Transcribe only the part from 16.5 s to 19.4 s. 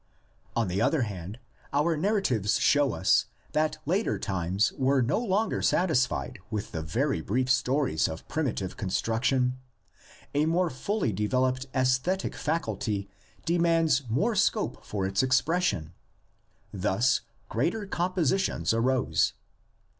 Thus greater compositions arose.